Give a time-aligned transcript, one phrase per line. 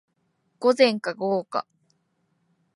[0.59, 1.67] 午前か午後か